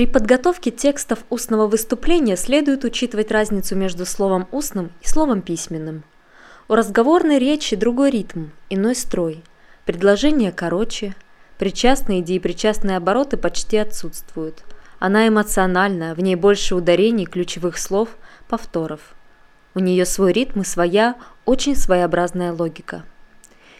При 0.00 0.06
подготовке 0.06 0.70
текстов 0.70 1.18
устного 1.28 1.66
выступления 1.66 2.34
следует 2.34 2.84
учитывать 2.84 3.30
разницу 3.30 3.76
между 3.76 4.06
словом 4.06 4.48
устным 4.50 4.92
и 5.02 5.06
словом 5.06 5.42
письменным. 5.42 6.04
У 6.68 6.74
разговорной 6.74 7.38
речи 7.38 7.76
другой 7.76 8.08
ритм, 8.08 8.46
иной 8.70 8.94
строй. 8.94 9.42
Предложения 9.84 10.52
короче, 10.52 11.14
причастные 11.58 12.20
и 12.20 12.38
причастные 12.38 12.96
обороты 12.96 13.36
почти 13.36 13.76
отсутствуют. 13.76 14.64
Она 15.00 15.28
эмоциональна, 15.28 16.14
в 16.14 16.20
ней 16.20 16.34
больше 16.34 16.76
ударений, 16.76 17.26
ключевых 17.26 17.76
слов, 17.76 18.08
повторов. 18.48 19.14
У 19.74 19.80
нее 19.80 20.06
свой 20.06 20.32
ритм 20.32 20.62
и 20.62 20.64
своя, 20.64 21.16
очень 21.44 21.76
своеобразная 21.76 22.54
логика. 22.54 23.04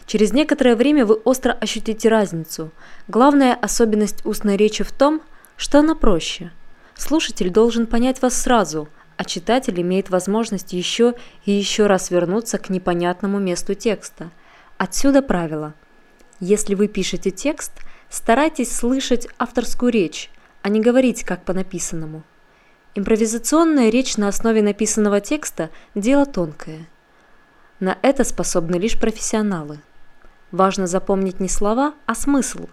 Через 0.04 0.34
некоторое 0.34 0.76
время 0.76 1.06
вы 1.06 1.14
остро 1.14 1.52
ощутите 1.52 2.10
разницу. 2.10 2.72
Главная 3.08 3.54
особенность 3.54 4.26
устной 4.26 4.58
речи 4.58 4.84
в 4.84 4.92
том, 4.92 5.22
что 5.60 5.80
она 5.80 5.94
проще. 5.94 6.50
Слушатель 6.96 7.50
должен 7.50 7.86
понять 7.86 8.22
вас 8.22 8.34
сразу, 8.34 8.88
а 9.18 9.24
читатель 9.24 9.78
имеет 9.82 10.08
возможность 10.08 10.72
еще 10.72 11.14
и 11.44 11.52
еще 11.52 11.86
раз 11.86 12.10
вернуться 12.10 12.56
к 12.56 12.70
непонятному 12.70 13.38
месту 13.38 13.74
текста. 13.74 14.30
Отсюда 14.78 15.20
правило. 15.20 15.74
Если 16.40 16.74
вы 16.74 16.88
пишете 16.88 17.30
текст, 17.30 17.72
старайтесь 18.08 18.74
слышать 18.74 19.28
авторскую 19.38 19.92
речь, 19.92 20.30
а 20.62 20.70
не 20.70 20.80
говорить 20.80 21.24
как 21.24 21.44
по 21.44 21.52
написанному. 21.52 22.22
Импровизационная 22.94 23.90
речь 23.90 24.16
на 24.16 24.28
основе 24.28 24.62
написанного 24.62 25.20
текста– 25.20 25.68
дело 25.94 26.24
тонкое. 26.24 26.88
На 27.80 27.98
это 28.00 28.24
способны 28.24 28.76
лишь 28.76 28.98
профессионалы– 28.98 29.80
Важно 30.52 30.88
запомнить 30.88 31.38
не 31.38 31.48
слова, 31.48 31.94
а 32.06 32.14
смысл. 32.14 32.66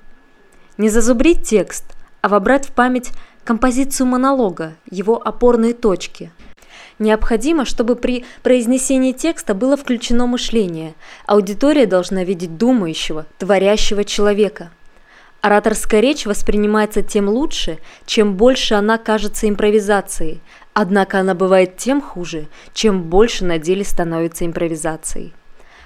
Не 0.77 0.89
зазубрить 0.89 1.47
текст, 1.47 1.83
а 2.27 2.29
вобрать 2.29 2.67
в 2.67 2.73
память 2.73 3.11
композицию 3.45 4.07
монолога, 4.07 4.75
его 4.91 5.25
опорные 5.25 5.73
точки. 5.73 6.29
Необходимо, 6.99 7.63
чтобы 7.63 7.95
при 7.95 8.25
произнесении 8.43 9.13
текста 9.13 9.53
было 9.53 9.77
включено 9.77 10.27
мышление. 10.27 10.95
Аудитория 11.25 11.85
должна 11.85 12.25
видеть 12.25 12.57
думающего, 12.57 13.27
творящего 13.37 14.03
человека. 14.03 14.71
Ораторская 15.39 16.01
речь 16.01 16.25
воспринимается 16.25 17.01
тем 17.01 17.29
лучше, 17.29 17.79
чем 18.05 18.35
больше 18.35 18.73
она 18.73 18.97
кажется 18.97 19.47
импровизацией, 19.47 20.41
однако 20.73 21.21
она 21.21 21.33
бывает 21.33 21.77
тем 21.77 22.01
хуже, 22.01 22.47
чем 22.73 23.03
больше 23.03 23.45
на 23.45 23.57
деле 23.57 23.85
становится 23.85 24.45
импровизацией. 24.45 25.33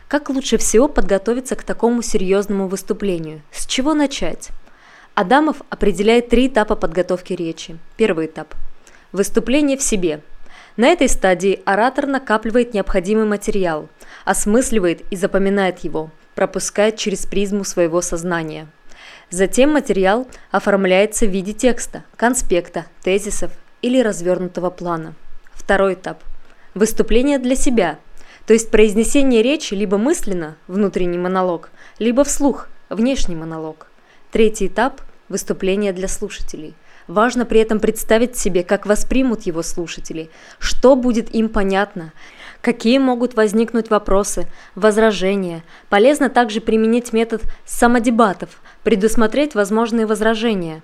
Как 0.07 0.31
лучше 0.31 0.57
всего 0.57 0.87
подготовиться 0.87 1.55
к 1.55 1.61
такому 1.61 2.01
серьезному 2.01 2.67
выступлению? 2.67 3.43
С 3.51 3.67
чего 3.67 3.93
начать? 3.93 4.49
Адамов 5.21 5.61
определяет 5.69 6.29
три 6.29 6.47
этапа 6.47 6.75
подготовки 6.75 7.33
речи. 7.33 7.77
Первый 7.95 8.25
этап– 8.25 8.55
выступление 9.11 9.77
в 9.77 9.83
себе. 9.83 10.21
На 10.77 10.87
этой 10.87 11.07
стадии 11.07 11.61
оратор 11.63 12.07
накапливает 12.07 12.73
необходимый 12.73 13.25
материал, 13.25 13.87
осмысливает 14.25 15.03
и 15.11 15.15
запоминает 15.15 15.83
его, 15.83 16.09
пропускает 16.33 16.97
через 16.97 17.27
призму 17.27 17.63
своего 17.65 18.01
сознания. 18.01 18.67
Затем 19.29 19.71
материал 19.73 20.27
оформляется 20.49 21.27
в 21.27 21.29
виде 21.29 21.53
текста, 21.53 22.03
конспекта, 22.15 22.87
тезисов 23.03 23.51
или 23.83 24.01
развернутого 24.01 24.71
плана. 24.71 25.13
Второй 25.53 25.93
этап– 25.93 26.23
выступление 26.73 27.37
для 27.37 27.55
себя– 27.55 27.99
то 28.47 28.53
есть 28.53 28.71
произнесение 28.71 29.43
речи 29.43 29.75
либо 29.75 29.99
мысленно, 29.99 30.57
внутренний 30.67 31.19
монолог, 31.19 31.69
либо 31.99 32.23
вслух, 32.23 32.69
внешний 32.89 33.35
монолог. 33.35 33.85
Третий 34.31 34.65
этап– 34.65 34.99
выступление 35.31 35.93
для 35.93 36.07
слушателей. 36.07 36.75
Важно 37.07 37.45
при 37.45 37.59
этом 37.59 37.79
представить 37.79 38.37
себе, 38.37 38.63
как 38.63 38.85
воспримут 38.85 39.43
его 39.43 39.63
слушатели, 39.63 40.29
что 40.59 40.95
будет 40.95 41.33
им 41.33 41.49
понятно, 41.49 42.13
какие 42.61 42.99
могут 42.99 43.33
возникнуть 43.33 43.89
вопросы, 43.89 44.47
возражения. 44.75 45.63
Полезно 45.89 46.29
также 46.29 46.61
применить 46.61 47.11
метод 47.11 47.41
самодебатов, 47.65 48.61
предусмотреть 48.83 49.55
возможные 49.55 50.05
возражения. 50.05 50.83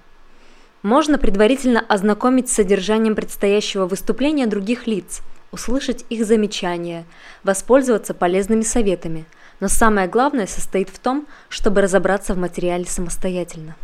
Можно 0.81 1.17
предварительно 1.17 1.81
ознакомить 1.87 2.49
с 2.49 2.53
содержанием 2.53 3.15
предстоящего 3.15 3.85
выступления 3.85 4.47
других 4.47 4.87
лиц– 4.87 5.21
услышать 5.51 6.05
их 6.09 6.25
замечания, 6.25 7.05
воспользоваться 7.43 8.13
полезными 8.13 8.61
советами. 8.61 9.25
Но 9.59 9.67
самое 9.67 10.07
главное 10.07 10.45
состоит 10.45 10.89
в 10.89 10.99
том, 10.99 11.27
чтобы 11.49 11.81
разобраться 11.81 12.33
в 12.33 12.37
материале 12.37 12.85
самостоятельно. 12.85 13.75